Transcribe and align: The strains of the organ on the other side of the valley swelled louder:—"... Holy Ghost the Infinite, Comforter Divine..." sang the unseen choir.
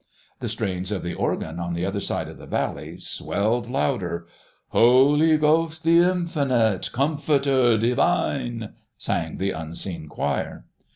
The 0.39 0.49
strains 0.49 0.91
of 0.91 1.03
the 1.03 1.13
organ 1.13 1.59
on 1.59 1.75
the 1.75 1.85
other 1.85 1.99
side 1.99 2.27
of 2.27 2.39
the 2.39 2.47
valley 2.47 2.97
swelled 2.97 3.69
louder:—"... 3.69 4.25
Holy 4.69 5.37
Ghost 5.37 5.83
the 5.83 5.99
Infinite, 5.99 6.91
Comforter 6.91 7.77
Divine..." 7.77 8.73
sang 8.97 9.37
the 9.37 9.51
unseen 9.51 10.07
choir. 10.09 10.65